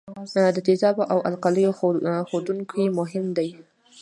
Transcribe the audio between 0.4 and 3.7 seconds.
د تیزابو او القلیو ښودونکي مهم دي.